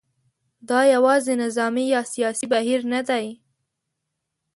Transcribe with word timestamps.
دا 0.69 0.79
یوازې 0.93 1.33
نظامي 1.43 1.85
یا 1.93 2.01
سیاسي 2.13 2.45
بهیر 2.53 2.81
نه 2.93 3.01
دی. 3.09 3.27